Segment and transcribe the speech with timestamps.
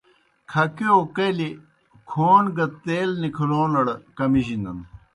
[0.51, 1.49] کَھکِیؤ کلیْ
[2.09, 3.85] کھون گہ تیل نِکھلونڑ
[4.17, 4.79] کمِجنَن۔